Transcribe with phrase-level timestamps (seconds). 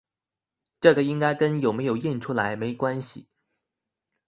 [0.79, 3.27] 這個應該跟有沒有印出來沒關係